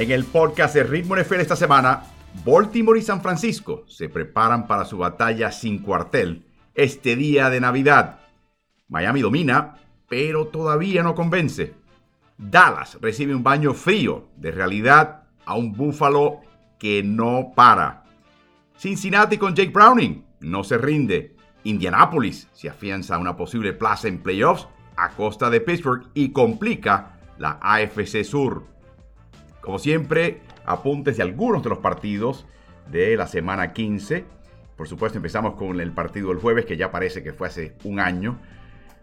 [0.00, 2.04] En el podcast de Ritmo NFL esta semana,
[2.42, 8.20] Baltimore y San Francisco se preparan para su batalla sin cuartel este día de Navidad.
[8.88, 9.74] Miami domina,
[10.08, 11.74] pero todavía no convence.
[12.38, 16.40] Dallas recibe un baño frío de realidad a un Búfalo
[16.78, 18.04] que no para.
[18.78, 21.36] Cincinnati con Jake Browning no se rinde.
[21.64, 27.18] Indianapolis se afianza a una posible plaza en playoffs a costa de Pittsburgh y complica
[27.36, 28.79] la AFC Sur.
[29.60, 32.46] Como siempre, apuntes de algunos de los partidos
[32.90, 34.24] de la semana 15.
[34.76, 38.00] Por supuesto, empezamos con el partido del jueves, que ya parece que fue hace un
[38.00, 38.38] año.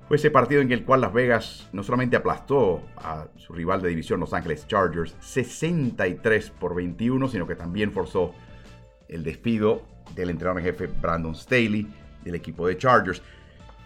[0.08, 3.90] Fue ese partido en el cual Las Vegas no solamente aplastó a su rival de
[3.90, 8.34] división Los Ángeles Chargers 63 por 21, sino que también forzó
[9.10, 9.84] el despido
[10.16, 11.88] del entrenador en jefe Brandon Staley
[12.24, 13.22] del equipo de Chargers.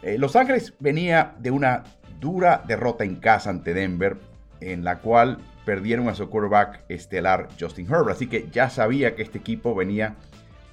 [0.04, 1.84] Eh, Los Ángeles venía de una
[2.20, 4.18] dura derrota en casa ante Denver,
[4.60, 8.12] en la cual perdieron a su quarterback estelar Justin Herbert.
[8.12, 10.16] Así que ya sabía que este equipo venía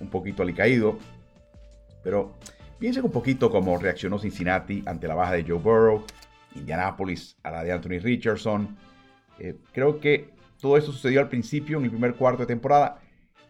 [0.01, 0.99] un poquito alicaído.
[2.03, 2.35] Pero
[2.79, 6.05] piensen un poquito cómo reaccionó Cincinnati ante la baja de Joe Burrow,
[6.55, 8.77] Indianapolis a la de Anthony Richardson.
[9.39, 10.31] Eh, creo que
[10.61, 13.01] todo eso sucedió al principio, en el primer cuarto de temporada.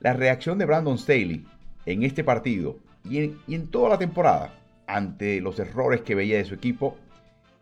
[0.01, 1.47] La reacción de Brandon Staley
[1.87, 4.53] en este partido y en, toda la temporada
[4.87, 6.97] ante los errores que veía de su equipo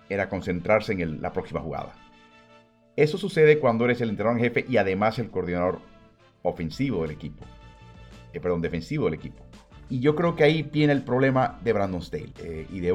[0.08, 1.94] era concentrarse en la próxima jugada.
[2.96, 5.80] Eso sucede cuando eres el entrenador en jefe y además el coordinador
[6.42, 7.44] ofensivo del equipo.
[8.32, 9.44] Eh, perdón, defensivo del equipo.
[9.88, 12.88] Y yo creo que ahí viene el problema de Brandon Staley eh, y de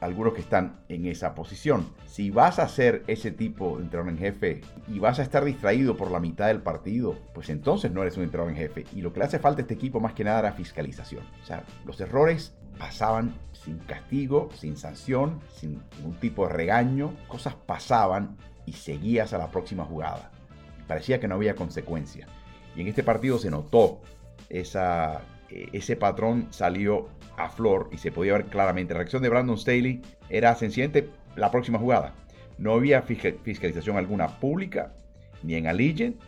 [0.00, 1.90] algunos que están en esa posición.
[2.06, 5.96] Si vas a ser ese tipo de entrenador en jefe y vas a estar distraído
[5.96, 8.84] por la mitad del partido, pues entonces no eres un entrenador en jefe.
[8.94, 11.22] Y lo que le hace falta a este equipo más que nada era fiscalización.
[11.42, 17.12] O sea, los errores pasaban sin castigo, sin sanción, sin ningún tipo de regaño.
[17.28, 20.30] Cosas pasaban y seguías a la próxima jugada.
[20.86, 22.26] Parecía que no había consecuencia.
[22.76, 24.02] Y en este partido se notó
[24.50, 27.08] esa, eh, ese patrón salió
[27.38, 28.92] a flor y se podía ver claramente.
[28.92, 32.14] La reacción de Brandon Staley era sencillamente la próxima jugada.
[32.58, 34.92] No había fiscalización alguna pública,
[35.42, 36.20] ni en Allegiant,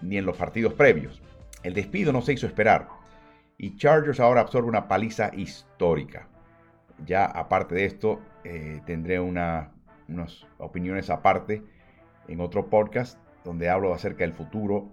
[0.00, 1.20] ni en los partidos previos.
[1.62, 2.88] El despido no se hizo esperar.
[3.58, 6.28] Y Chargers ahora absorbe una paliza histórica.
[7.04, 9.72] Ya aparte de esto, eh, tendré una,
[10.08, 11.62] unas opiniones aparte
[12.28, 14.88] en otro podcast donde hablo acerca del futuro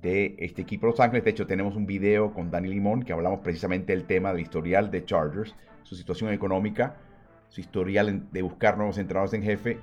[0.00, 1.24] de este equipo Los Ángeles.
[1.24, 4.90] De hecho, tenemos un video con Dani Limón que hablamos precisamente del tema del historial
[4.90, 6.96] de Chargers, su situación económica,
[7.48, 9.78] su historial de buscar nuevos entrenadores en jefe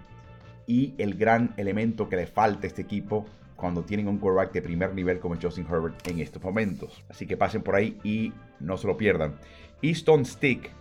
[0.67, 4.61] y el gran elemento que le falta a este equipo cuando tienen un quarterback de
[4.61, 7.03] primer nivel como Justin Herbert en estos momentos.
[7.09, 9.35] Así que pasen por ahí y no se lo pierdan.
[9.81, 10.71] Easton Stick,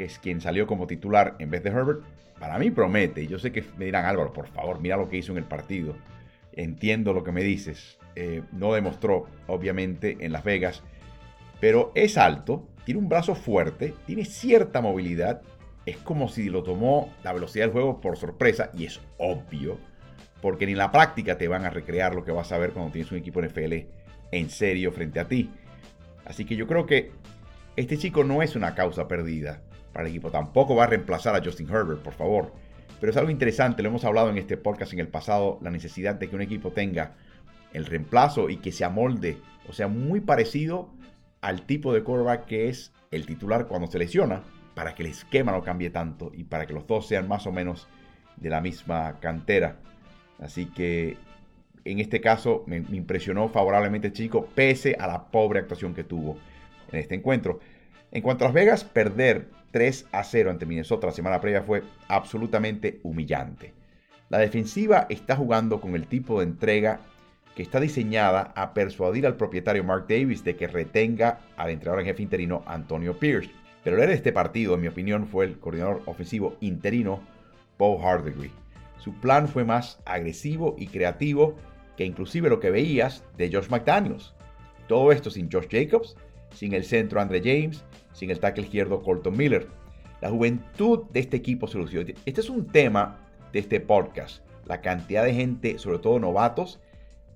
[0.00, 2.00] que es quien salió como titular en vez de Herbert,
[2.38, 3.26] para mí promete.
[3.26, 5.94] Yo sé que me dirán, Álvaro, por favor, mira lo que hizo en el partido.
[6.54, 7.98] Entiendo lo que me dices.
[8.16, 10.82] Eh, no demostró, obviamente, en Las Vegas.
[11.60, 15.42] Pero es alto, tiene un brazo fuerte, tiene cierta movilidad.
[15.84, 18.70] Es como si lo tomó la velocidad del juego por sorpresa.
[18.72, 19.76] Y es obvio.
[20.40, 22.90] Porque ni en la práctica te van a recrear lo que vas a ver cuando
[22.90, 23.74] tienes un equipo NFL
[24.32, 25.50] en serio frente a ti.
[26.24, 27.10] Así que yo creo que
[27.76, 29.60] este chico no es una causa perdida
[29.92, 30.30] para el equipo.
[30.30, 32.52] Tampoco va a reemplazar a Justin Herbert, por favor.
[33.00, 36.16] Pero es algo interesante, lo hemos hablado en este podcast en el pasado, la necesidad
[36.16, 37.14] de que un equipo tenga
[37.72, 40.90] el reemplazo y que se amolde, o sea, muy parecido
[41.40, 44.42] al tipo de quarterback que es el titular cuando se lesiona,
[44.74, 47.52] para que el esquema no cambie tanto y para que los dos sean más o
[47.52, 47.88] menos
[48.36, 49.78] de la misma cantera.
[50.38, 51.16] Así que
[51.84, 56.36] en este caso me, impresionó favorablemente chico, pese a la pobre actuación que tuvo
[56.92, 57.60] en este encuentro.
[58.12, 61.82] En cuanto a Las Vegas, perder 3 a 0 ante Minnesota la semana previa fue
[62.08, 63.74] absolutamente humillante.
[64.28, 67.00] La defensiva está jugando con el tipo de entrega
[67.54, 72.06] que está diseñada a persuadir al propietario Mark Davis de que retenga al entrenador en
[72.06, 73.50] jefe interino Antonio Pierce.
[73.82, 77.20] Pero el de este partido, en mi opinión, fue el coordinador ofensivo interino
[77.76, 78.52] Paul Hardegree.
[78.98, 81.56] Su plan fue más agresivo y creativo
[81.96, 84.34] que inclusive lo que veías de Josh McDaniels.
[84.86, 86.16] Todo esto sin Josh Jacobs,
[86.52, 89.66] sin el centro Andre James sin el tackle izquierdo Colton Miller.
[90.20, 92.00] La juventud de este equipo se lució.
[92.00, 93.18] Este es un tema
[93.52, 94.44] de este podcast.
[94.66, 96.80] La cantidad de gente, sobre todo novatos,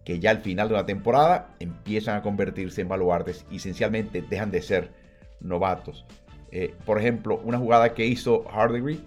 [0.04, 4.50] que ya al final de la temporada empiezan a convertirse en baluartes y esencialmente dejan
[4.50, 4.92] de ser
[5.40, 6.04] novatos.
[6.50, 9.00] Eh, por ejemplo, una jugada que hizo Hardegree,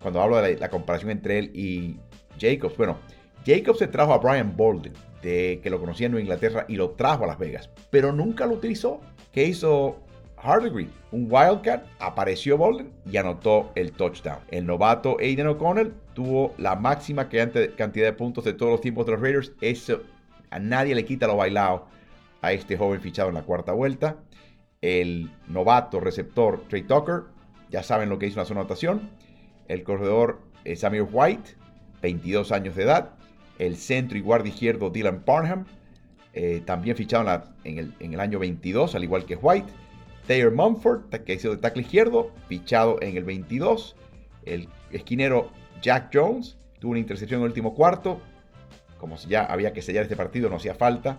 [0.00, 1.96] cuando hablo de la, comparación entre él y
[2.40, 2.76] Jacobs.
[2.76, 2.98] Bueno,
[3.44, 4.92] Jacobs se trajo a Brian Bolden,
[5.22, 8.46] de, que lo conocía en Nueva Inglaterra, y lo trajo a Las Vegas, pero nunca
[8.46, 9.00] lo utilizó.
[9.32, 10.02] ¿Qué hizo
[10.42, 14.40] Hardegree, un Wildcat, apareció Bolden y anotó el touchdown.
[14.50, 19.12] El novato Aiden O'Connell tuvo la máxima cantidad de puntos de todos los tiempos de
[19.12, 19.52] los Raiders.
[19.60, 20.02] Eso
[20.50, 21.86] a nadie le quita lo bailado
[22.40, 24.16] a este joven fichado en la cuarta vuelta.
[24.80, 27.22] El novato receptor Trey Tucker,
[27.70, 29.10] ya saben lo que hizo en la anotación.
[29.68, 30.40] El corredor
[30.74, 31.54] Samir White,
[32.02, 33.14] 22 años de edad.
[33.58, 35.66] El centro y guardia izquierdo Dylan Parham,
[36.34, 39.70] eh, también fichado en, el, en, el, año 22, al igual que White.
[40.26, 43.96] Thayer Mumford, que hizo de tackle izquierdo, fichado en el 22.
[44.44, 45.50] El esquinero
[45.82, 48.20] Jack Jones, tuvo una intercepción en el último cuarto.
[48.98, 51.18] Como si ya había que sellar este partido, no hacía falta.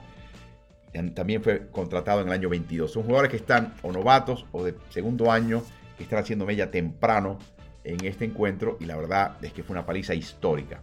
[1.15, 2.91] También fue contratado en el año 22.
[2.91, 5.63] Son jugadores que están o novatos o de segundo año,
[5.97, 7.39] que están haciendo mella temprano
[7.83, 8.77] en este encuentro.
[8.79, 10.81] Y la verdad es que fue una paliza histórica.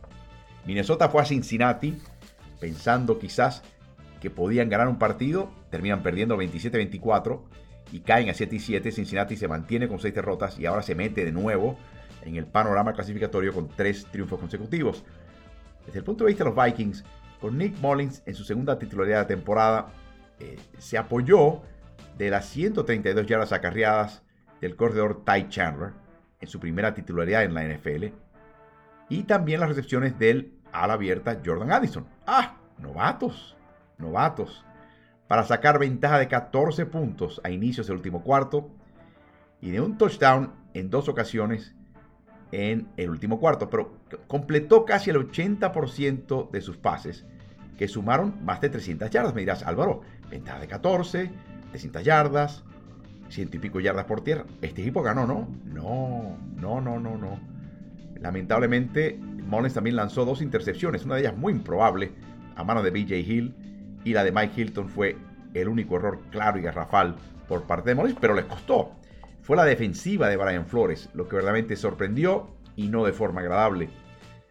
[0.66, 1.96] Minnesota fue a Cincinnati
[2.60, 3.62] pensando quizás
[4.20, 7.40] que podían ganar un partido, terminan perdiendo 27-24
[7.92, 8.92] y caen a 7 7.
[8.92, 11.78] Cincinnati se mantiene con 6 derrotas y ahora se mete de nuevo
[12.22, 15.04] en el panorama clasificatorio con 3 triunfos consecutivos.
[15.86, 17.04] Desde el punto de vista de los Vikings,
[17.40, 19.88] con Nick Mullins en su segunda titularidad de temporada,
[20.38, 21.62] eh, se apoyó
[22.18, 24.22] de las 132 yardas acarreadas
[24.60, 25.92] del corredor Ty Chandler
[26.40, 28.08] en su primera titularidad en la NFL
[29.10, 32.06] y también las recepciones del ala abierta Jordan Addison.
[32.26, 32.56] ¡Ah!
[32.78, 33.56] Novatos
[34.00, 34.64] novatos,
[35.28, 38.70] para sacar ventaja de 14 puntos a inicios del último cuarto
[39.60, 41.74] y de un touchdown en dos ocasiones
[42.50, 43.94] en el último cuarto, pero
[44.26, 47.24] completó casi el 80% de sus pases,
[47.78, 49.34] que sumaron más de 300 yardas.
[49.34, 51.30] Me dirás, Álvaro, ventaja de 14,
[51.70, 52.64] 300 yardas,
[53.28, 54.46] ciento y pico yardas por tierra.
[54.62, 55.48] Este equipo ganó, ¿no?
[55.64, 57.38] No, no, no, no, no.
[58.20, 62.12] Lamentablemente, Mullins también lanzó dos intercepciones, una de ellas muy improbable,
[62.56, 63.55] a mano de BJ Hill
[64.05, 65.17] y la de Mike Hilton fue
[65.55, 67.17] el único error claro y garrafal
[67.49, 68.93] por parte de Morris, pero les costó.
[69.43, 73.88] Fue la defensiva de Brian Flores lo que verdaderamente sorprendió y no de forma agradable.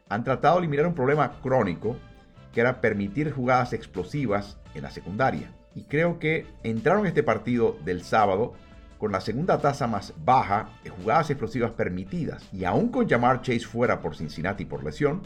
[0.09, 1.95] Han tratado de eliminar un problema crónico
[2.53, 5.51] que era permitir jugadas explosivas en la secundaria.
[5.75, 8.53] Y creo que entraron en este partido del sábado
[8.99, 12.47] con la segunda tasa más baja de jugadas explosivas permitidas.
[12.51, 15.21] Y aún con Jamar Chase fuera por Cincinnati por lesión,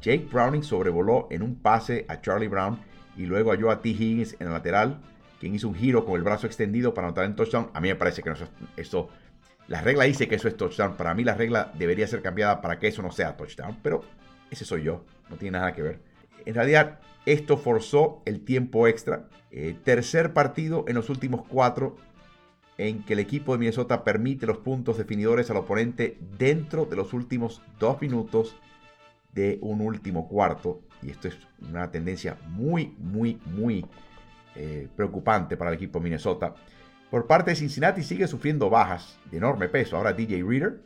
[0.00, 2.80] Jake Browning sobrevoló en un pase a Charlie Brown
[3.16, 3.90] y luego halló a T.
[3.90, 4.98] Higgins en el lateral,
[5.38, 7.70] quien hizo un giro con el brazo extendido para anotar en touchdown.
[7.74, 8.36] A mí me parece que no,
[8.78, 9.10] eso,
[9.68, 10.96] la regla dice que eso es touchdown.
[10.96, 14.02] Para mí la regla debería ser cambiada para que eso no sea touchdown, pero
[14.50, 16.00] ese soy yo, no tiene nada que ver.
[16.46, 19.28] En realidad, esto forzó el tiempo extra.
[19.50, 21.96] Eh, tercer partido en los últimos cuatro
[22.78, 27.12] en que el equipo de Minnesota permite los puntos definidores al oponente dentro de los
[27.12, 28.56] últimos dos minutos
[29.32, 31.36] de un último cuarto y esto es
[31.68, 33.84] una tendencia muy, muy, muy
[34.54, 36.54] eh, preocupante para el equipo de Minnesota.
[37.10, 39.96] Por parte de Cincinnati sigue sufriendo bajas de enorme peso.
[39.96, 40.80] Ahora DJ Reader,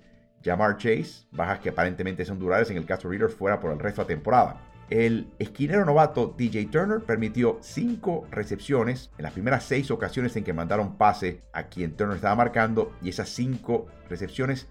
[0.45, 4.03] Jamar Chase, bajas que aparentemente son durables en el caso Reader fuera por el resto
[4.03, 4.61] de la temporada.
[4.89, 10.53] El esquinero novato DJ Turner permitió 5 recepciones en las primeras 6 ocasiones en que
[10.53, 14.69] mandaron pase a quien Turner estaba marcando y esas 5 recepciones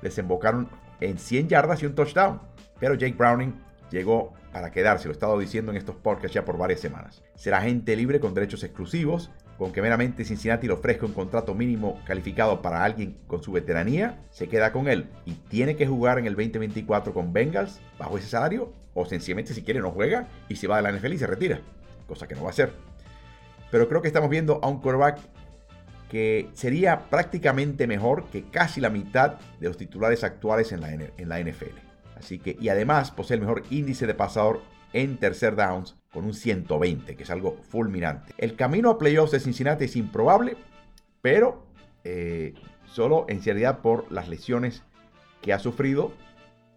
[0.00, 0.68] desembocaron
[1.00, 2.40] en 100 yardas y un touchdown.
[2.80, 3.54] Pero Jake Browning
[3.90, 7.22] llegó para quedarse, lo he estado diciendo en estos podcasts ya por varias semanas.
[7.34, 12.00] Será gente libre con derechos exclusivos, con que meramente Cincinnati le ofrezca un contrato mínimo
[12.06, 16.26] calificado para alguien con su veteranía, se queda con él y tiene que jugar en
[16.26, 20.66] el 2024 con Bengals bajo ese salario, o sencillamente si quiere no juega y se
[20.66, 21.60] va de la NFL y se retira,
[22.06, 22.72] cosa que no va a hacer.
[23.70, 25.20] Pero creo que estamos viendo a un quarterback
[26.10, 31.28] que sería prácticamente mejor que casi la mitad de los titulares actuales en la, en
[31.28, 31.76] la NFL.
[32.16, 34.62] Así que, y además posee el mejor índice de pasador
[34.92, 38.32] en tercer downs con un 120, que es algo fulminante.
[38.38, 40.56] El camino a playoffs de Cincinnati es improbable,
[41.20, 41.66] pero
[42.04, 42.54] eh,
[42.86, 44.82] solo en seriedad por las lesiones
[45.42, 46.12] que ha sufrido.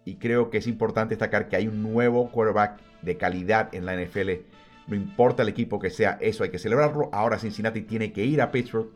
[0.04, 3.96] Y creo que es importante destacar que hay un nuevo quarterback de calidad en la
[3.96, 4.30] NFL.
[4.88, 7.08] No importa el equipo que sea, eso hay que celebrarlo.
[7.12, 8.90] Ahora Cincinnati tiene que ir a Pittsburgh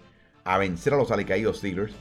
[0.44, 1.94] a vencer a los alicaídos Steelers.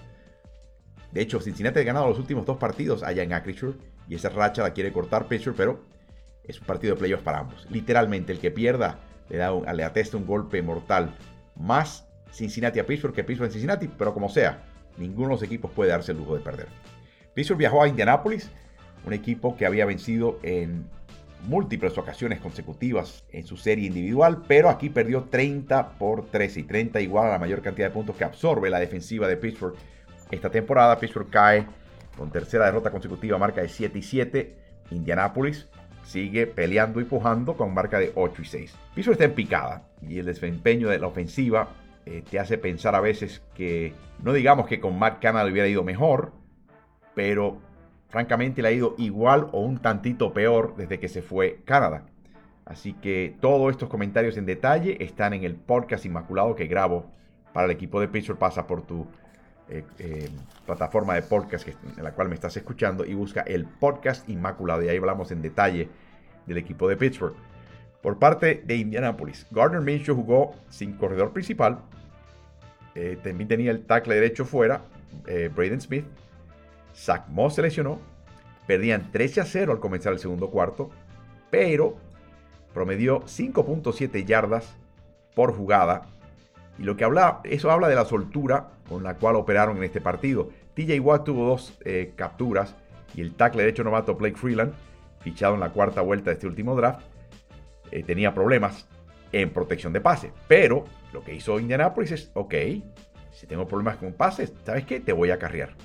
[1.12, 4.64] De hecho, Cincinnati ha ganado los últimos dos partidos allá en Acrisure y esa racha
[4.64, 5.86] la quiere cortar Pittsburgh, pero
[6.44, 7.68] es un partido de playoffs para ambos.
[7.70, 11.16] Literalmente, el que pierda le, da un, le atesta un golpe mortal.
[11.56, 14.64] Más Cincinnati a Pittsburgh que Pittsburgh a Cincinnati, pero como sea,
[14.98, 16.68] ninguno de los equipos puede darse el lujo de perder.
[17.34, 18.52] Pittsburgh viajó a Indianapolis,
[19.06, 20.88] un equipo que había vencido en
[21.48, 27.02] múltiples ocasiones consecutivas en su serie individual, pero aquí perdió 30 por 13 y 30
[27.02, 29.76] igual a la mayor cantidad de puntos que absorbe la defensiva de Pittsburgh.
[30.32, 31.66] Esta temporada Pittsburgh cae
[32.18, 34.56] con tercera derrota consecutiva, marca de 7 y 7.
[34.92, 35.68] Indianapolis
[36.04, 38.76] sigue peleando y pujando con marca de 8 y 6.
[38.96, 41.70] Piso está en picada y el desempeño de la ofensiva
[42.06, 43.94] eh, te hace pensar a veces que,
[44.24, 46.34] no digamos que con Matt Canada hubiera ido mejor,
[47.16, 47.60] pero
[48.10, 52.06] francamente le ha ido igual o un tantito peor desde que se fue Canadá.
[52.66, 57.06] Así que todos estos comentarios en detalle están en el podcast Inmaculado que grabo
[57.54, 58.40] para el equipo de Pittsburgh.
[58.40, 59.06] Pasa por tu
[59.70, 60.30] eh, eh,
[60.66, 64.84] plataforma de podcast en la cual me estás escuchando y busca el podcast Inmaculado.
[64.84, 65.90] Y ahí hablamos en detalle
[66.48, 67.36] del equipo de Pittsburgh.
[68.02, 71.80] Por parte de Indianapolis, Gardner Minshew jugó sin corredor principal.
[72.96, 74.82] Eh, también tenía el tackle derecho fuera,
[75.56, 76.06] Braden Smith.
[76.96, 78.00] Zach Moss se lesionó.
[78.68, 80.90] Perdían 13 a 0 al comenzar el segundo cuarto,
[81.52, 81.98] pero
[82.74, 84.76] promedió 5.7 yardas
[85.36, 86.04] por jugada.
[86.80, 90.02] Y lo que habla, eso habla de la soltura con la cual operaron en este
[90.02, 90.50] partido.
[90.74, 92.76] TJ Watt tuvo dos eh, capturas
[93.14, 94.74] y el tackle derecho novato Blake Freeland,
[95.20, 97.02] fichado en la cuarta vuelta de este último draft,
[97.92, 98.88] eh, tenía problemas
[99.32, 100.32] en protección de pase.
[100.48, 102.54] Pero lo que hizo Indianapolis es, ok,
[103.32, 105.00] si tengo problemas con pases, ¿sabes qué?
[105.00, 105.76] Te voy a carrear.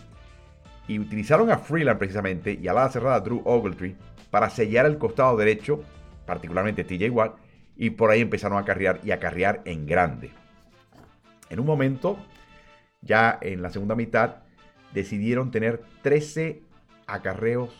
[0.90, 3.94] Y utilizaron a Freeland precisamente y a la cerrada Drew Ogletree
[4.28, 5.84] para sellar el costado derecho
[6.26, 7.36] particularmente TJ Watt,
[7.76, 10.32] y por ahí empezaron a carrear y a carrear en grande.
[11.48, 12.18] En un momento,
[13.02, 14.42] ya en la segunda mitad,
[14.92, 16.64] decidieron tener 13
[17.06, 17.70] acarreos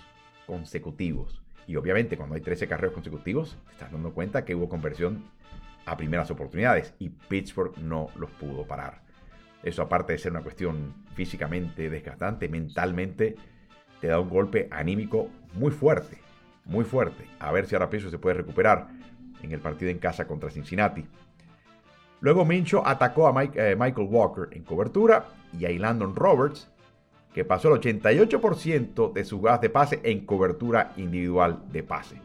[0.46, 1.42] consecutivos.
[1.66, 5.24] Y obviamente cuando hay 13 acarreos consecutivos, te estás dando cuenta que hubo conversión
[5.84, 9.02] a primeras oportunidades y Pittsburgh no los pudo parar.
[9.62, 13.36] Eso aparte de ser una cuestión físicamente desgastante, mentalmente
[14.00, 16.18] te da un golpe anímico muy fuerte
[16.70, 17.26] muy fuerte.
[17.38, 18.88] A ver si ahora Peso se puede recuperar
[19.42, 21.04] en el partido en casa contra Cincinnati.
[22.20, 25.26] Luego Mincho atacó a eh, Michael Walker en cobertura
[25.58, 26.70] y a Landon Roberts,
[27.34, 32.16] que pasó el 88% de sus jugadas de pase en cobertura individual de pase.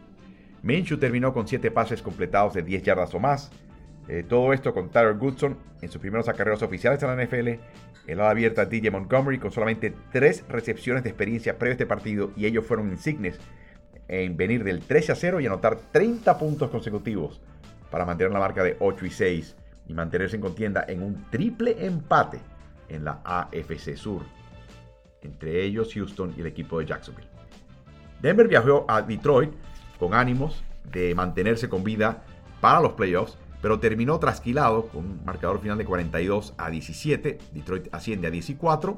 [0.64, 3.52] Minshew terminó con 7 pases completados de 10 yardas o más.
[4.08, 7.60] Eh, todo esto con Tyler Goodson en sus primeros acarreos oficiales en la NFL.
[8.08, 12.32] El ala abierta DJ Montgomery con solamente 3 recepciones de experiencia previo a este partido
[12.36, 13.40] y ellos fueron insignes
[14.08, 17.42] en venir del 13 a 0 y anotar 30 puntos consecutivos
[17.90, 19.56] para mantener la marca de 8 y 6
[19.88, 22.40] y mantenerse en contienda en un triple empate
[22.90, 24.24] en la AFC Sur,
[25.22, 27.28] entre ellos Houston y el equipo de Jacksonville.
[28.22, 29.52] Denver viajó a Detroit
[30.00, 32.24] con ánimos de mantenerse con vida
[32.62, 37.40] para los playoffs, pero terminó trasquilado con un marcador final de 42 a 17.
[37.52, 38.94] Detroit asciende a 14,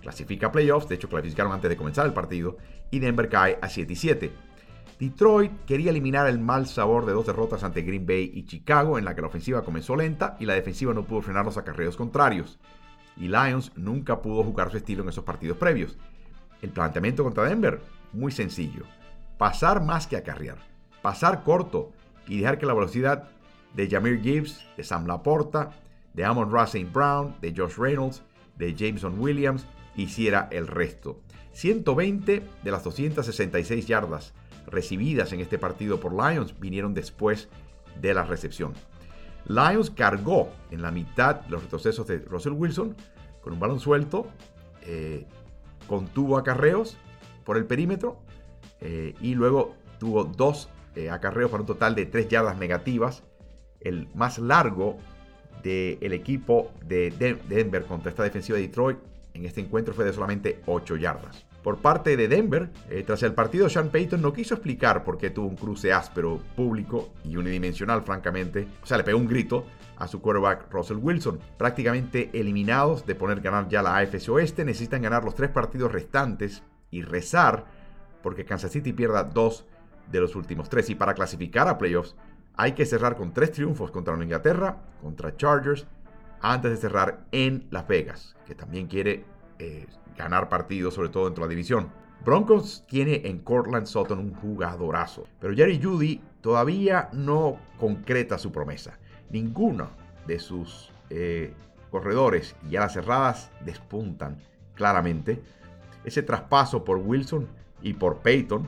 [0.00, 2.56] clasifica a playoffs, de hecho clasificaron antes de comenzar el partido,
[2.92, 4.32] y Denver cae a 7 y 7.
[5.00, 9.04] Detroit quería eliminar el mal sabor de dos derrotas ante Green Bay y Chicago, en
[9.04, 12.60] la que la ofensiva comenzó lenta y la defensiva no pudo frenar los acarreos contrarios.
[13.16, 15.98] Y Lions nunca pudo jugar su estilo en esos partidos previos.
[16.62, 17.80] El planteamiento contra Denver,
[18.12, 18.84] muy sencillo.
[19.36, 20.58] Pasar más que acarrear.
[21.02, 21.90] Pasar corto
[22.28, 23.30] y dejar que la velocidad
[23.74, 25.70] de Jameer Gibbs, de Sam Laporta,
[26.14, 28.22] de Amon Russell Brown, de Josh Reynolds,
[28.56, 31.20] de Jameson Williams hiciera el resto.
[31.52, 34.34] 120 de las 266 yardas
[34.66, 37.48] recibidas en este partido por Lions vinieron después
[38.00, 38.74] de la recepción.
[39.46, 42.96] Lions cargó en la mitad los retrocesos de Russell Wilson
[43.40, 44.26] con un balón suelto,
[44.82, 45.24] eh,
[45.86, 46.96] contuvo acarreos
[47.44, 48.18] por el perímetro
[48.80, 53.22] eh, y luego tuvo dos eh, acarreos para un total de tres yardas negativas.
[53.86, 54.98] El más largo
[55.62, 57.10] del equipo de
[57.48, 58.98] Denver contra esta defensiva de Detroit
[59.34, 61.46] en este encuentro fue de solamente 8 yardas.
[61.62, 65.30] Por parte de Denver, eh, tras el partido, Sean Payton no quiso explicar por qué
[65.30, 68.66] tuvo un cruce áspero, público y unidimensional, francamente.
[68.82, 69.66] O sea, le pegó un grito
[69.98, 71.40] a su quarterback Russell Wilson.
[71.56, 76.62] Prácticamente eliminados de poner ganar ya la AFC Oeste, necesitan ganar los tres partidos restantes
[76.90, 77.66] y rezar
[78.22, 79.66] porque Kansas City pierda dos
[80.10, 80.90] de los últimos tres.
[80.90, 82.16] Y para clasificar a playoffs,
[82.56, 85.86] hay que cerrar con tres triunfos contra Inglaterra, contra Chargers
[86.40, 89.24] antes de cerrar en Las Vegas, que también quiere
[89.58, 89.86] eh,
[90.16, 91.90] ganar partidos, sobre todo dentro de la división.
[92.24, 98.98] Broncos tiene en Cortland Sutton un jugadorazo, pero Jerry Judy todavía no concreta su promesa.
[99.30, 99.90] Ninguno
[100.26, 101.52] de sus eh,
[101.90, 104.38] corredores y las cerradas despuntan
[104.74, 105.42] claramente.
[106.04, 107.48] Ese traspaso por Wilson
[107.82, 108.66] y por Peyton,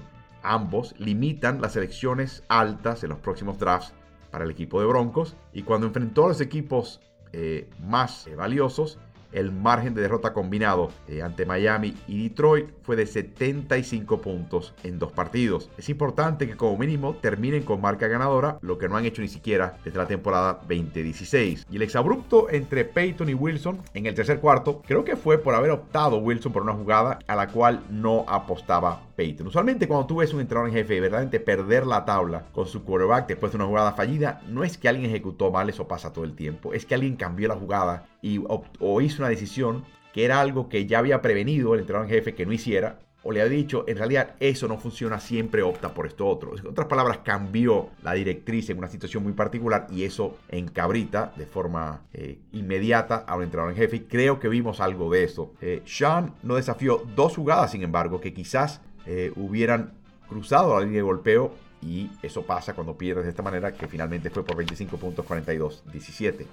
[0.49, 3.93] ambos limitan las elecciones altas en los próximos drafts
[4.31, 5.37] para el equipo de Broncos.
[5.53, 7.01] Y cuando enfrentó a los equipos
[7.33, 8.99] eh, más eh, valiosos,
[9.31, 14.99] el margen de derrota combinado eh, ante Miami y Detroit fue de 75 puntos en
[14.99, 15.71] dos partidos.
[15.77, 19.29] Es importante que como mínimo terminen con marca ganadora, lo que no han hecho ni
[19.29, 21.67] siquiera desde la temporada 2016.
[21.71, 25.55] Y el exabrupto entre Peyton y Wilson en el tercer cuarto creo que fue por
[25.55, 29.08] haber optado Wilson por una jugada a la cual no apostaba
[29.45, 33.27] Usualmente cuando tú ves un entrenador en jefe verdaderamente perder la tabla con su quarterback
[33.27, 36.37] después de una jugada fallida, no es que alguien ejecutó mal, eso pasa todo el
[36.37, 40.69] tiempo, es que alguien cambió la jugada y o hizo una decisión que era algo
[40.69, 43.85] que ya había prevenido el entrenador en jefe que no hiciera o le ha dicho,
[43.89, 46.57] en realidad eso no funciona, siempre opta por esto otro.
[46.57, 51.45] En otras palabras, cambió la directriz en una situación muy particular y eso encabrita de
[51.45, 53.97] forma eh, inmediata a un entrenador en jefe.
[53.97, 55.53] Y creo que vimos algo de eso.
[55.61, 58.81] Eh, Sean no desafió dos jugadas, sin embargo, que quizás
[59.11, 59.95] eh, hubieran
[60.29, 64.29] cruzado la línea de golpeo y eso pasa cuando pierdes de esta manera, que finalmente
[64.29, 66.45] fue por 25 puntos 42-17.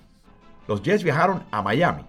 [0.66, 2.06] Los Jets viajaron a Miami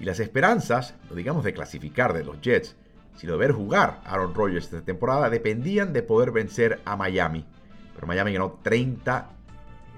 [0.00, 2.74] y las esperanzas, no digamos de clasificar de los Jets,
[3.14, 7.46] sino de ver jugar a Aaron Rodgers esta temporada, dependían de poder vencer a Miami.
[7.94, 9.30] Pero Miami ganó 30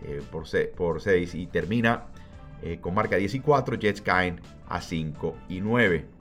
[0.02, 0.23] eh,
[0.76, 2.04] por, 6 y termina
[2.61, 3.76] eh, con marca 10 y 4.
[3.76, 6.13] Jets caen a 5 y 9.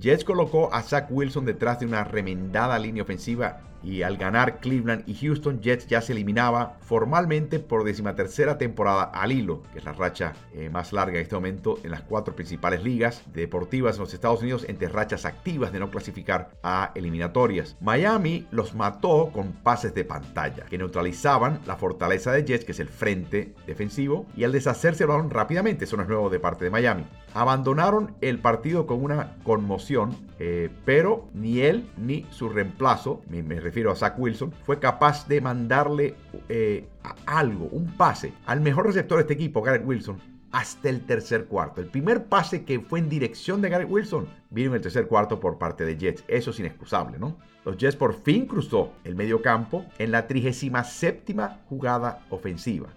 [0.00, 5.04] Jets colocó a Zach Wilson detrás de una remendada línea ofensiva y al ganar Cleveland
[5.06, 9.92] y Houston, Jets ya se eliminaba formalmente por decimatercera temporada al hilo, que es la
[9.92, 14.14] racha eh, más larga en este momento en las cuatro principales ligas deportivas en los
[14.14, 17.76] Estados Unidos, entre rachas activas de no clasificar a eliminatorias.
[17.80, 22.80] Miami los mató con pases de pantalla, que neutralizaban la fortaleza de Jets, que es
[22.80, 26.64] el frente defensivo, y al deshacerse el balón rápidamente, eso no es nuevo de parte
[26.64, 27.04] de Miami.
[27.34, 33.60] Abandonaron el partido con una conmoción, eh, pero ni él ni su reemplazo, me, me
[33.60, 36.14] refiero a Zach Wilson, fue capaz de mandarle
[36.48, 36.88] eh,
[37.26, 40.18] algo, un pase al mejor receptor de este equipo, Garrett Wilson,
[40.52, 41.80] hasta el tercer cuarto.
[41.80, 45.40] El primer pase que fue en dirección de Garrett Wilson vino en el tercer cuarto
[45.40, 46.24] por parte de Jets.
[46.28, 47.36] Eso es inexcusable, ¿no?
[47.64, 51.34] Los Jets por fin cruzó el medio campo en la 37
[51.68, 52.88] jugada ofensiva.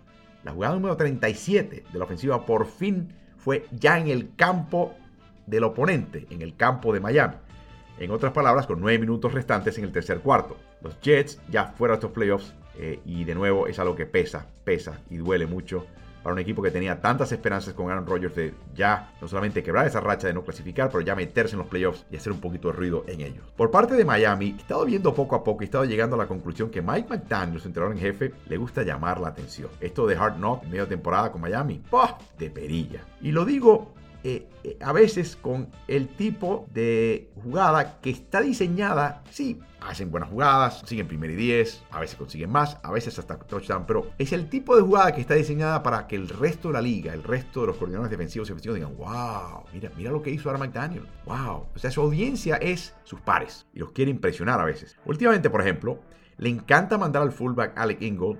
[0.43, 4.93] La jugada número 37 de la ofensiva por fin fue ya en el campo
[5.48, 7.36] del oponente, en el campo de Miami.
[7.99, 10.57] En otras palabras, con nueve minutos restantes en el tercer cuarto.
[10.81, 14.45] Los Jets ya fuera de estos playoffs eh, y de nuevo es algo que pesa,
[14.63, 15.86] pesa y duele mucho
[16.27, 19.88] para un equipo que tenía tantas esperanzas con Aaron Rodgers de ya no solamente quebrar
[19.88, 22.67] esa racha de no clasificar, pero ya meterse en los playoffs y hacer un poquito
[22.67, 23.45] de ruido en ellos.
[23.55, 26.19] Por parte de Miami, he estado viendo poco a poco y he estado llegando a
[26.19, 29.69] la conclusión que Mike McDaniel, su entrenador en jefe, le gusta llamar la atención.
[29.79, 32.17] Esto de Hard Knock en medio temporada con Miami, ¡pah!
[32.38, 33.05] de perilla.
[33.21, 39.23] Y lo digo eh, eh, a veces con el tipo de jugada que está diseñada,
[39.30, 43.38] sí, hacen buenas jugadas, consiguen primer y 10, a veces consiguen más, a veces hasta
[43.38, 46.73] touchdown, pero es el tipo de jugada que está diseñada para que el resto de
[46.73, 50.21] la liga, el resto de los coordinadores defensivos y ofensivos digan, wow, mira, mira lo
[50.21, 51.67] que hizo Aaron McDaniel, wow.
[51.73, 54.97] O sea, su audiencia es sus pares y los quiere impresionar a veces.
[55.06, 55.99] Últimamente, por ejemplo,
[56.38, 58.39] le encanta mandar al fullback Alec Ingold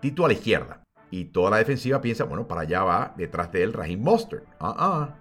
[0.00, 0.83] Tito a la izquierda
[1.14, 4.44] y toda la defensiva piensa, bueno, para allá va detrás de él Raheem Mostert.
[4.58, 5.14] Ah, ah.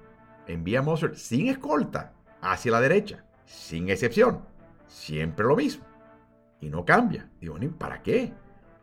[0.48, 3.24] Envía a Mostert sin escolta hacia la derecha.
[3.46, 4.40] Sin excepción.
[4.88, 5.86] Siempre lo mismo.
[6.62, 7.30] Y no cambia.
[7.40, 8.34] Digo, ¿para qué?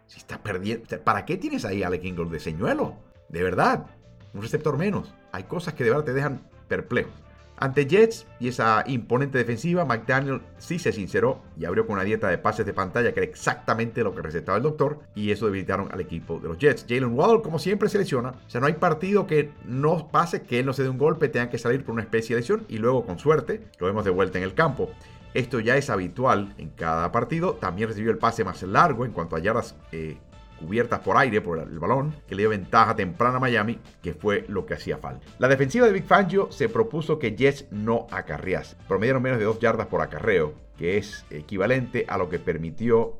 [0.06, 0.86] Si está perdiendo.
[1.02, 2.94] ¿Para qué tienes ahí a Alec Ingold de señuelo?
[3.28, 3.86] De verdad.
[4.32, 5.12] Un receptor menos.
[5.32, 7.12] Hay cosas que de verdad te dejan perplejos.
[7.60, 12.28] Ante Jets y esa imponente defensiva, McDaniel sí se sinceró y abrió con una dieta
[12.28, 15.92] de pases de pantalla que era exactamente lo que recetaba el doctor y eso debilitaron
[15.92, 16.86] al equipo de los Jets.
[16.88, 18.30] Jalen Waddle, como siempre, se lesiona.
[18.30, 21.28] O sea, no hay partido que no pase que él no se dé un golpe,
[21.28, 24.10] tenga que salir por una especie de lesión y luego, con suerte, lo vemos de
[24.10, 24.88] vuelta en el campo.
[25.34, 27.54] Esto ya es habitual en cada partido.
[27.54, 30.16] También recibió el pase más largo en cuanto a yardas eh,
[30.60, 34.44] cubiertas por aire por el balón, que le dio ventaja temprana a Miami, que fue
[34.48, 35.26] lo que hacía falta.
[35.38, 38.76] La defensiva de Big Fangio se propuso que Jets no acarrease.
[38.86, 43.16] Promediaron menos de 2 yardas por acarreo, que es equivalente a lo que permitió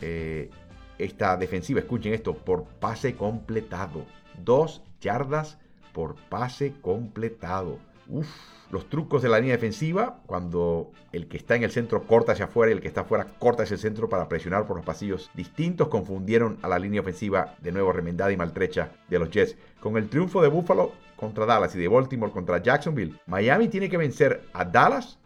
[0.00, 0.50] eh,
[0.98, 1.80] esta defensiva.
[1.80, 4.06] Escuchen esto, por pase completado.
[4.44, 5.58] 2 yardas
[5.92, 7.78] por pase completado.
[8.08, 8.28] Uf
[8.70, 12.46] los trucos de la línea defensiva, cuando el que está en el centro corta hacia
[12.46, 15.30] afuera y el que está afuera corta hacia el centro para presionar por los pasillos
[15.34, 19.56] distintos, confundieron a la línea ofensiva de nuevo remendada y maltrecha de los Jets.
[19.80, 23.96] Con el triunfo de Buffalo contra Dallas y de Baltimore contra Jacksonville, Miami tiene que
[23.96, 25.18] vencer a Dallas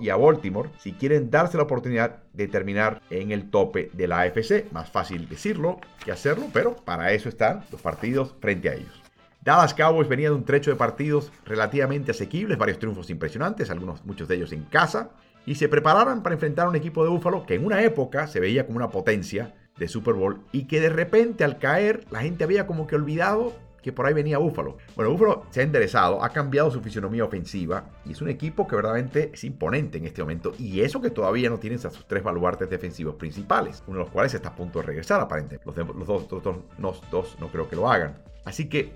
[0.00, 4.20] y a Baltimore si quieren darse la oportunidad de terminar en el tope de la
[4.20, 4.72] AFC.
[4.72, 9.05] Más fácil decirlo que hacerlo, pero para eso están los partidos frente a ellos.
[9.46, 14.26] Dallas Cowboys venía de un trecho de partidos relativamente asequibles, varios triunfos impresionantes, algunos, muchos
[14.26, 15.10] de ellos en casa,
[15.46, 18.40] y se prepararon para enfrentar a un equipo de Búfalo que en una época se
[18.40, 22.42] veía como una potencia de Super Bowl y que de repente al caer la gente
[22.42, 23.52] había como que olvidado
[23.84, 24.78] que por ahí venía Búfalo.
[24.96, 28.74] Bueno, Búfalo se ha enderezado, ha cambiado su fisionomía ofensiva y es un equipo que
[28.74, 30.54] verdaderamente es imponente en este momento.
[30.58, 34.12] Y eso que todavía no tienen a sus tres baluartes defensivos principales, uno de los
[34.12, 35.64] cuales está a punto de regresar aparentemente.
[35.64, 38.16] Los, dos, dos, dos no creo que lo hagan.
[38.46, 38.92] Así que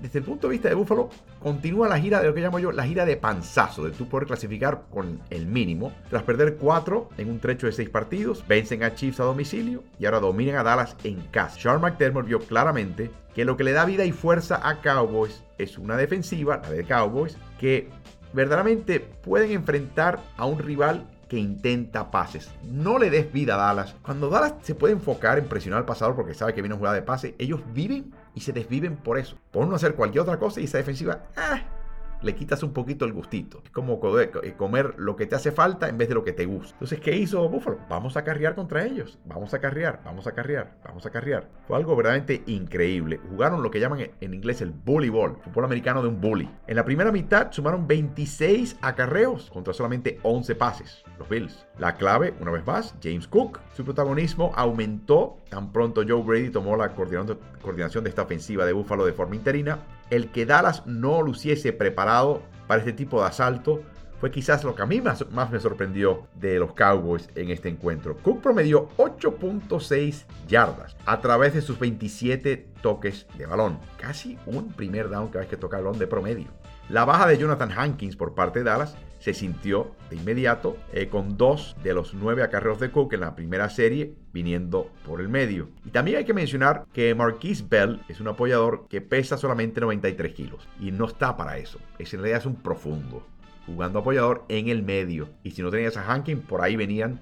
[0.00, 1.10] desde el punto de vista de Buffalo,
[1.40, 4.28] continúa la gira de lo que llamo yo la gira de panzazo, de tú poder
[4.28, 5.92] clasificar con el mínimo.
[6.08, 10.06] Tras perder cuatro en un trecho de seis partidos, vencen a Chiefs a domicilio y
[10.06, 11.58] ahora dominan a Dallas en casa.
[11.58, 15.78] Sean McDermott vio claramente que lo que le da vida y fuerza a Cowboys es
[15.78, 17.88] una defensiva, la de Cowboys, que
[18.32, 22.50] verdaderamente pueden enfrentar a un rival que intenta pases.
[22.62, 23.96] No le des vida a Dallas.
[24.02, 26.94] Cuando Dallas se puede enfocar en presionar al pasador porque sabe que viene una jugada
[26.94, 29.36] de pase, ellos viven y se desviven por eso.
[29.50, 31.62] Por no hacer cualquier otra cosa y esa defensiva, ah,
[32.22, 33.60] le quitas un poquito el gustito.
[33.64, 36.46] Es como eh, comer lo que te hace falta en vez de lo que te
[36.46, 36.72] gusta.
[36.74, 37.78] Entonces, ¿qué hizo Buffalo?
[37.88, 39.18] Vamos a carrear contra ellos.
[39.24, 41.48] Vamos a carrear, vamos a carrear, vamos a carrear.
[41.66, 43.20] Fue algo verdaderamente increíble.
[43.30, 46.48] Jugaron lo que llaman en inglés el bully ball, fútbol americano de un bully.
[46.66, 51.04] En la primera mitad sumaron 26 acarreos contra solamente 11 pases.
[51.18, 51.66] Los Bills.
[51.78, 53.60] La clave, una vez más, James Cook.
[53.74, 59.04] Su protagonismo aumentó tan pronto Joe Brady tomó la coordinación de esta ofensiva de Buffalo
[59.04, 63.82] de forma interina el que Dallas no luciese preparado para este tipo de asalto
[64.18, 68.16] fue quizás lo que a mí más, me sorprendió de los Cowboys en este encuentro.
[68.22, 73.78] Cook promedió 8.6 yardas a través de sus 27 toques de balón.
[73.98, 76.46] Casi un primer down cada vez que toca el balón de promedio.
[76.88, 81.36] La baja de Jonathan Hankins por parte de Dallas se sintió de inmediato eh, con
[81.36, 85.68] dos de los nueve acarreos de Cook en la primera serie viniendo por el medio.
[85.84, 90.34] Y también hay que mencionar que Marquise Bell es un apoyador que pesa solamente 93
[90.34, 91.78] kilos y no está para eso.
[92.00, 93.24] Es en realidad es un profundo
[93.64, 95.28] jugando apoyador en el medio.
[95.44, 97.20] Y si no tenías a Hankins, por ahí venían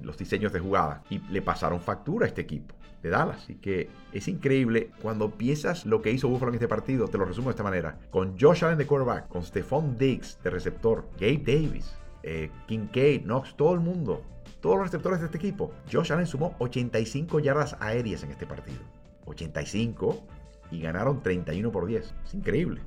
[0.00, 1.02] los diseños de jugada.
[1.10, 3.42] Y le pasaron factura a este equipo de Dallas.
[3.44, 7.08] Así que es increíble cuando piensas lo que hizo Buffalo en este partido.
[7.08, 7.98] Te lo resumo de esta manera.
[8.10, 13.56] Con Josh Allen de quarterback, con Stephon Diggs de receptor, Gabe Davis, eh, Kincaid, Knox,
[13.56, 14.22] todo el mundo.
[14.60, 15.72] Todos los receptores de este equipo.
[15.90, 18.80] Josh Allen sumó 85 yardas aéreas en este partido.
[19.26, 20.22] 85
[20.70, 22.14] y ganaron 31 por 10.
[22.24, 22.80] Es increíble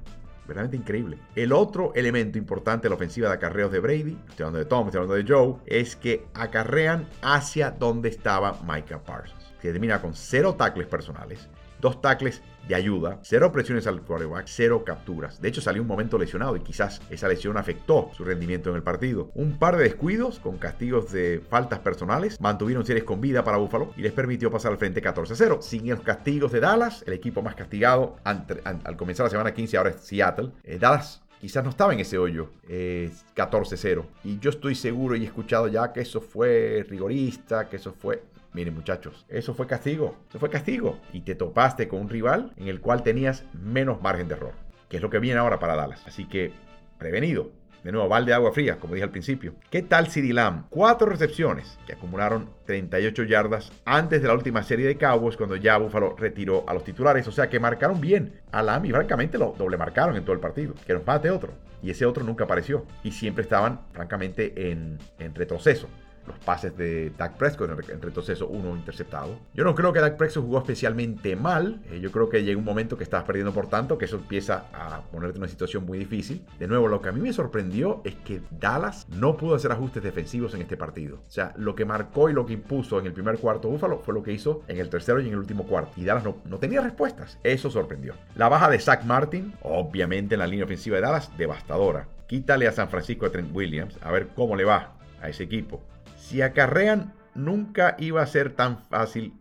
[0.47, 1.17] verdaderamente increíble.
[1.35, 4.87] El otro elemento importante de la ofensiva de acarreos de Brady, estoy hablando de Tom,
[4.87, 10.13] estoy hablando de Joe, es que acarrean hacia donde estaba Micah Parsons que termina con
[10.13, 11.47] cero tackles personales,
[11.83, 15.41] dos tackles de ayuda, cero presiones al quarterback, cero capturas.
[15.41, 18.83] De hecho, salió un momento lesionado y quizás esa lesión afectó su rendimiento en el
[18.83, 19.31] partido.
[19.35, 23.91] Un par de descuidos con castigos de faltas personales mantuvieron series con vida para Buffalo
[23.97, 25.61] y les permitió pasar al frente 14-0.
[25.61, 29.89] Sin los castigos de Dallas, el equipo más castigado al comenzar la semana 15, ahora
[29.89, 30.51] es Seattle.
[30.63, 33.99] Eh, Dallas quizás no estaba en ese hoyo 14-0.
[33.99, 37.91] Eh, y yo estoy seguro y he escuchado ya que eso fue rigorista, que eso
[37.91, 38.23] fue...
[38.53, 40.99] Miren muchachos, eso fue castigo, eso fue castigo.
[41.11, 44.53] Y te topaste con un rival en el cual tenías menos margen de error,
[44.89, 46.03] que es lo que viene ahora para Dallas.
[46.05, 46.53] Así que,
[46.99, 47.51] prevenido.
[47.83, 49.55] De nuevo, balde de agua fría, como dije al principio.
[49.69, 50.67] ¿Qué tal CD Lamb?
[50.69, 55.75] Cuatro recepciones que acumularon 38 yardas antes de la última serie de Cowboys cuando ya
[55.75, 57.27] Buffalo retiró a los titulares.
[57.27, 60.39] O sea que marcaron bien a Lamb y francamente lo doble marcaron en todo el
[60.39, 60.75] partido.
[60.87, 61.51] Que nos mate otro.
[61.81, 62.85] Y ese otro nunca apareció.
[63.03, 65.89] Y siempre estaban francamente en, en retroceso
[66.27, 69.39] los pases de Dak Prescott, en retroceso uno interceptado.
[69.53, 71.81] Yo no creo que Dak Prescott jugó especialmente mal.
[71.91, 74.65] Eh, yo creo que llega un momento que estás perdiendo por tanto, que eso empieza
[74.73, 76.45] a ponerte en una situación muy difícil.
[76.59, 80.03] De nuevo, lo que a mí me sorprendió es que Dallas no pudo hacer ajustes
[80.03, 81.17] defensivos en este partido.
[81.27, 84.13] O sea, lo que marcó y lo que impuso en el primer cuarto Búfalo fue
[84.13, 85.91] lo que hizo en el tercero y en el último cuarto.
[85.95, 87.37] Y Dallas no, no tenía respuestas.
[87.43, 88.13] Eso sorprendió.
[88.35, 92.07] La baja de Zach Martin, obviamente en la línea ofensiva de Dallas, devastadora.
[92.27, 95.81] Quítale a San Francisco a Trent Williams, a ver cómo le va a ese equipo.
[96.23, 99.33] Si acarrean, nunca iba a ser tan fácil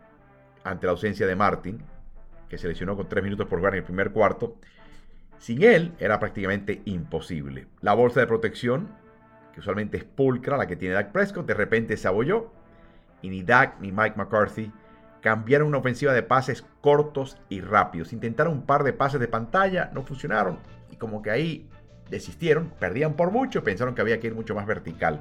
[0.65, 1.81] ante la ausencia de Martin,
[2.49, 4.57] que se lesionó con 3 minutos por jugar en el primer cuarto.
[5.39, 7.69] Sin él era prácticamente imposible.
[7.83, 8.89] La bolsa de protección,
[9.55, 12.53] que usualmente es pulcra, la que tiene Dak Prescott, de repente se abolló.
[13.23, 14.73] Y ni Dak ni Mike McCarthy
[15.21, 18.13] cambiaron una ofensiva de pases cortos y rápidos.
[18.13, 20.59] Intentaron un par de pases de pantalla, no funcionaron.
[20.91, 21.71] Y como que ahí
[22.11, 25.21] desistieron, perdían por mucho, pensaron que había que ir mucho más vertical.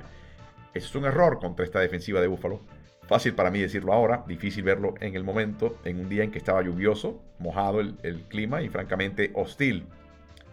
[0.73, 2.61] Es un error contra esta defensiva de Búfalo.
[3.07, 6.37] Fácil para mí decirlo ahora, difícil verlo en el momento, en un día en que
[6.37, 9.85] estaba lluvioso, mojado el, clima y francamente hostil.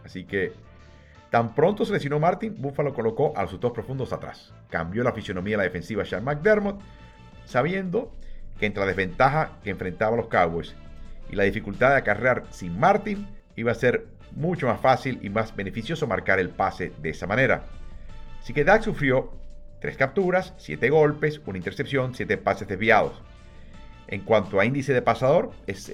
[0.05, 0.53] Así que
[1.31, 4.53] tan pronto se lesionó Martin, Búfalo colocó a sus dos profundos atrás.
[4.71, 6.81] Cambió la fisionomía de la defensiva Sean McDermott,
[7.45, 8.13] sabiendo
[8.59, 10.75] que entre la desventaja que enfrentaba los Cowboys
[11.31, 15.55] y la dificultad de acarrear sin Martin, iba a ser mucho más fácil y más
[15.55, 17.67] beneficioso marcar el pase de esa manera.
[18.41, 19.33] Así que Dak sufrió
[19.81, 23.23] Tres capturas, siete golpes, una intercepción, siete pases desviados.
[24.09, 25.93] En cuanto a índice de pasador, es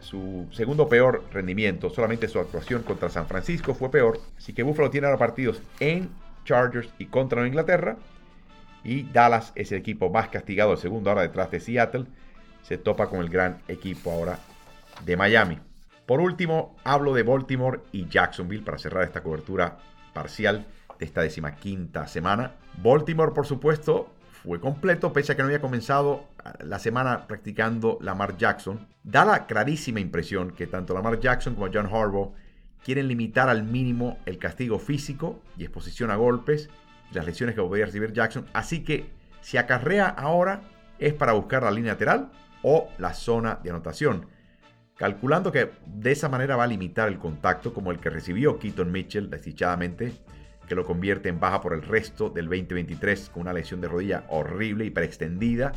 [0.00, 1.88] su, segundo peor rendimiento.
[1.88, 4.20] Solamente su actuación contra San Francisco fue peor.
[4.36, 6.10] Así que Buffalo tiene ahora partidos en
[6.44, 7.96] Chargers y contra Inglaterra.
[8.82, 12.04] Y Dallas es el equipo más castigado, el segundo ahora detrás de Seattle.
[12.62, 14.38] Se topa con el gran equipo ahora
[15.04, 15.58] de Miami.
[16.04, 19.78] Por último, hablo de Baltimore y Jacksonville para cerrar esta cobertura
[20.12, 20.66] parcial
[20.98, 22.52] de esta decimaquinta semana.
[22.82, 24.10] Baltimore, por supuesto,
[24.42, 26.24] fue completo, pese a que no había comenzado
[26.60, 28.86] la semana practicando Lamar Jackson.
[29.02, 32.34] Da la clarísima impresión que tanto Lamar Jackson como John Harbaugh
[32.84, 36.68] quieren limitar al mínimo el castigo físico y exposición a golpes
[37.14, 38.46] las lesiones que podría recibir Jackson.
[38.52, 40.62] Así que si acarrea ahora
[40.98, 42.30] es para buscar la línea lateral
[42.62, 44.26] o la zona de anotación,
[44.96, 48.90] calculando que de esa manera va a limitar el contacto como el que recibió Keaton
[48.90, 50.12] Mitchell desdichadamente,
[50.68, 54.24] que lo convierte en baja por el resto del 2023 con una lesión de rodilla
[54.28, 55.72] horrible, hiperextendida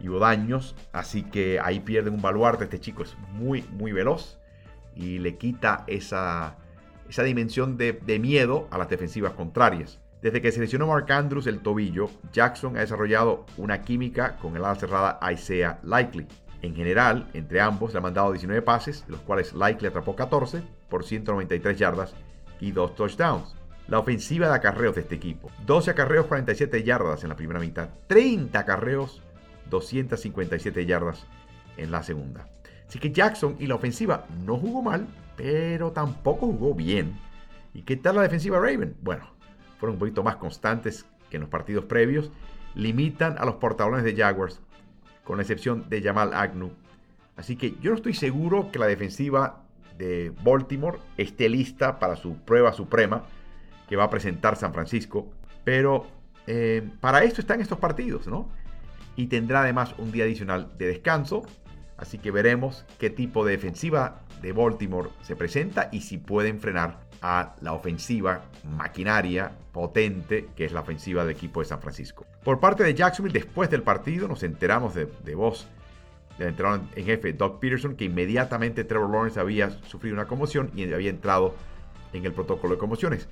[0.00, 4.38] y daños, así que ahí pierde un baluarte, este chico es muy, muy veloz
[4.94, 6.56] y le quita esa,
[7.08, 10.00] esa dimensión de, de miedo a las defensivas contrarias.
[10.22, 14.74] Desde que seleccionó Mark Andrews el tobillo, Jackson ha desarrollado una química con el ala
[14.74, 16.26] cerrada Isaiah Likely.
[16.62, 21.04] En general, entre ambos le han mandado 19 pases, los cuales Likely atrapó 14 por
[21.04, 22.14] 193 yardas
[22.60, 23.55] y 2 touchdowns.
[23.88, 25.50] La ofensiva de acarreos de este equipo.
[25.64, 27.90] 12 acarreos, 47 yardas en la primera mitad.
[28.08, 29.22] 30 acarreos,
[29.70, 31.26] 257 yardas
[31.76, 32.48] en la segunda.
[32.88, 37.18] Así que Jackson y la ofensiva no jugó mal, pero tampoco jugó bien.
[37.74, 38.96] ¿Y qué tal la defensiva Raven?
[39.02, 39.34] Bueno,
[39.78, 42.30] fueron un poquito más constantes que en los partidos previos,
[42.74, 44.60] limitan a los portadores de Jaguars,
[45.24, 46.70] con la excepción de Jamal Agnew.
[47.36, 49.64] Así que yo no estoy seguro que la defensiva
[49.98, 53.24] de Baltimore esté lista para su prueba suprema
[53.88, 55.30] que va a presentar San Francisco,
[55.64, 56.06] pero
[56.46, 58.50] eh, para esto están estos partidos, ¿no?
[59.16, 61.42] Y tendrá además un día adicional de descanso,
[61.96, 67.06] así que veremos qué tipo de defensiva de Baltimore se presenta y si pueden frenar
[67.22, 72.26] a la ofensiva maquinaria potente que es la ofensiva del equipo de San Francisco.
[72.44, 75.66] Por parte de Jacksonville, después del partido nos enteramos de, voz
[76.38, 80.92] del entrenador en jefe Doug Peterson que inmediatamente Trevor Lawrence había sufrido una conmoción y
[80.92, 81.54] había entrado
[82.12, 83.28] en el protocolo de conmociones.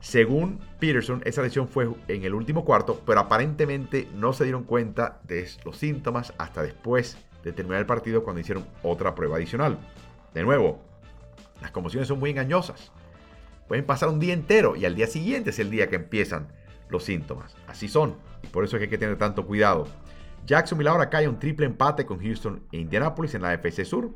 [0.00, 5.20] Según Peterson, esa lesión fue en el último cuarto, pero aparentemente no se dieron cuenta
[5.24, 9.78] de los síntomas hasta después de terminar el partido cuando hicieron otra prueba adicional.
[10.34, 10.80] De nuevo,
[11.60, 12.92] las conmociones son muy engañosas.
[13.66, 16.48] Pueden pasar un día entero y al día siguiente es el día que empiezan
[16.88, 17.56] los síntomas.
[17.66, 18.16] Así son.
[18.42, 19.86] Y por eso es que hay que tener tanto cuidado.
[20.46, 24.10] Jacksonville ahora cae un triple empate con Houston e Indianapolis en la FC Sur.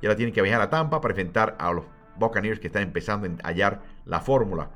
[0.00, 1.84] Y ahora tienen que viajar a Tampa para enfrentar a los
[2.16, 4.70] Buccaneers que están empezando a hallar la fórmula.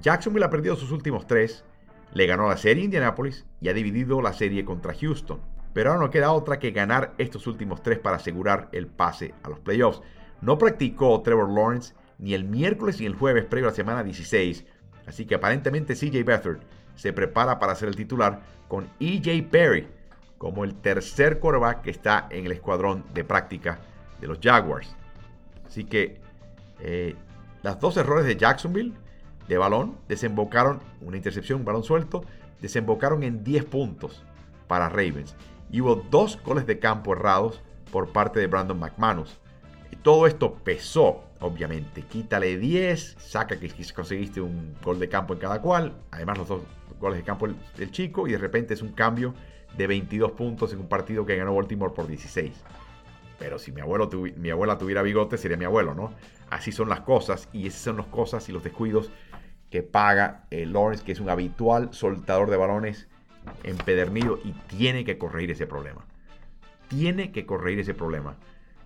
[0.00, 1.64] Jacksonville ha perdido sus últimos tres,
[2.12, 5.40] le ganó la serie a Indianapolis y ha dividido la serie contra Houston.
[5.72, 9.48] Pero ahora no queda otra que ganar estos últimos tres para asegurar el pase a
[9.48, 10.02] los playoffs.
[10.40, 14.64] No practicó Trevor Lawrence ni el miércoles ni el jueves previo a la semana 16.
[15.06, 16.60] Así que aparentemente CJ Beathard
[16.94, 19.88] se prepara para ser el titular con EJ Perry
[20.38, 23.78] como el tercer quarterback que está en el escuadrón de práctica
[24.20, 24.96] de los Jaguars.
[25.66, 26.20] Así que
[26.80, 27.14] eh,
[27.62, 28.94] las dos errores de Jacksonville
[29.50, 32.24] de balón desembocaron, una intercepción, un balón suelto,
[32.60, 34.24] desembocaron en 10 puntos
[34.68, 35.34] para Ravens.
[35.72, 37.60] Y hubo dos goles de campo errados
[37.90, 39.40] por parte de Brandon McManus.
[39.90, 42.02] Y todo esto pesó obviamente.
[42.02, 46.62] Quítale 10, saca que conseguiste un gol de campo en cada cual, además los dos
[47.00, 49.34] goles de campo del chico, y de repente es un cambio
[49.76, 52.52] de 22 puntos en un partido que ganó Baltimore por 16.
[53.38, 56.12] Pero si mi, abuelo mi abuela tuviera bigote, sería mi abuelo, ¿no?
[56.50, 59.10] Así son las cosas, y esas son las cosas y los descuidos
[59.70, 63.08] que paga eh, Lawrence, que es un habitual soltador de balones
[63.62, 66.04] empedernido y tiene que corregir ese problema.
[66.88, 68.36] Tiene que corregir ese problema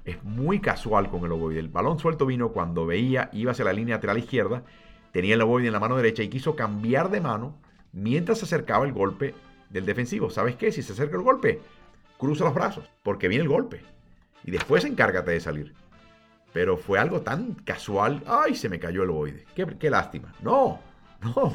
[0.05, 1.61] es muy casual con el ovoide.
[1.61, 4.63] El balón suelto vino cuando veía, iba hacia la línea lateral izquierda,
[5.13, 7.57] tenía el ovoide en la mano derecha y quiso cambiar de mano
[7.93, 9.35] mientras se acercaba el golpe
[9.71, 10.31] del defensivo.
[10.31, 10.73] ¿Sabes qué?
[10.73, 11.61] Si se acerca el golpe,
[12.19, 13.81] cruza los brazos, porque viene el golpe.
[14.45, 15.75] Y después encárgate de salir.
[16.55, 18.23] Pero fue algo tan casual.
[18.27, 18.55] ¡Ay!
[18.55, 19.45] Se me cayó el ovoide.
[19.55, 20.33] Qué, qué lástima.
[20.41, 20.81] No,
[21.21, 21.55] no.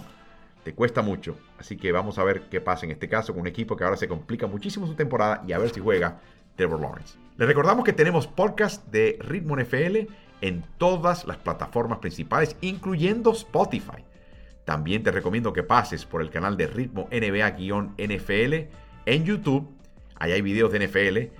[0.63, 1.37] Te cuesta mucho.
[1.57, 3.95] Así que vamos a ver qué pasa en este caso con un equipo que ahora
[3.95, 6.19] se complica muchísimo su temporada y a ver si juega
[6.57, 7.17] Trevor Lawrence.
[7.37, 14.03] Les recordamos que tenemos podcast de Ritmo NFL en todas las plataformas principales, incluyendo Spotify.
[14.65, 18.53] También te recomiendo que pases por el canal de Ritmo NBA-NFL
[19.05, 19.69] en YouTube.
[20.15, 21.33] Ahí hay videos de NFL.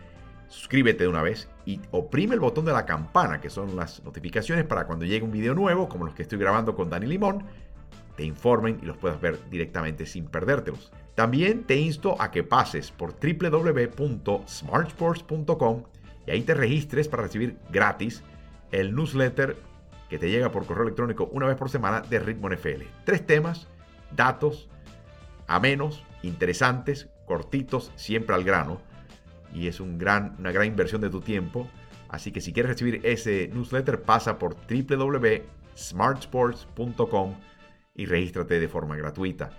[0.50, 4.66] Suscríbete de una vez y oprime el botón de la campana, que son las notificaciones
[4.66, 7.46] para cuando llegue un video nuevo, como los que estoy grabando con Dani Limón,
[8.18, 10.92] te informen y los puedas ver directamente sin perdértelos.
[11.16, 15.84] También te insto a que pases por www.smartsports.com
[16.28, 18.24] y ahí te registres para recibir gratis
[18.72, 19.56] el newsletter
[20.10, 22.84] que te llega por correo electrónico una vez por semana de Ritmo NFL.
[23.06, 23.68] Tres temas,
[24.16, 24.68] datos,
[25.48, 28.82] amenos, interesantes, cortitos, siempre al grano.
[29.54, 31.68] Y es una gran inversión de tu tiempo.
[32.10, 37.36] Así que si quieres recibir ese newsletter, pasa por www.smartsports.com
[37.96, 39.52] y regístrate de forma gratuita.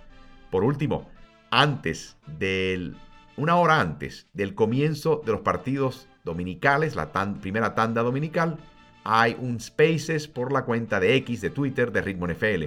[0.49, 1.09] Por último,
[1.49, 2.95] antes del,
[3.37, 8.57] una hora antes del comienzo de los partidos dominicales, la primera tanda dominical,
[9.03, 12.65] hay un Spaces por la cuenta de X de Twitter de Ritmo NFL.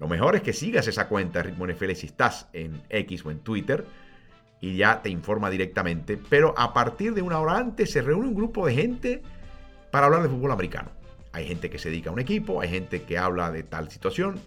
[0.00, 3.30] Lo mejor es que sigas esa cuenta de Ritmo NFL si estás en X o
[3.30, 3.86] en Twitter
[4.64, 6.16] y ya te informa directamente.
[6.16, 9.22] Pero a partir de una hora antes se reúne un grupo de gente
[9.90, 10.90] para hablar de fútbol americano.
[11.32, 14.40] Hay gente que se dedica a un equipo, hay gente que habla de tal situación.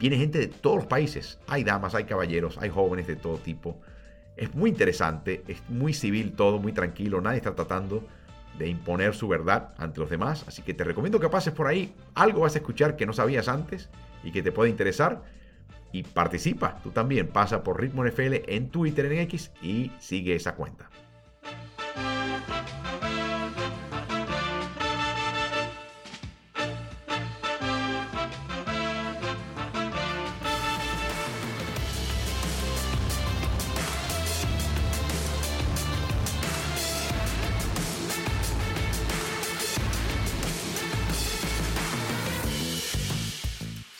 [0.00, 1.38] Viene gente de todos los países.
[1.46, 3.80] Hay damas, hay caballeros, hay jóvenes de todo tipo.
[4.36, 7.20] Es muy interesante, es muy civil todo, muy tranquilo.
[7.20, 8.02] Nadie está tratando
[8.58, 10.44] de imponer su verdad ante los demás.
[10.48, 11.94] Así que te recomiendo que pases por ahí.
[12.16, 13.88] Algo vas a escuchar que no sabías antes
[14.24, 15.22] y que te puede interesar.
[15.92, 17.28] Y participa, tú también.
[17.28, 20.90] Pasa por Ritmo NFL en Twitter, en X y sigue esa cuenta.